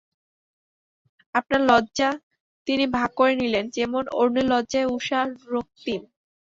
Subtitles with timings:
[1.35, 2.09] আপনার লজ্জা
[2.67, 5.19] তিনি ভাগ করে নিলেন, যেমন অরুণের লজ্জায় উষা
[5.53, 6.01] রক্তিম।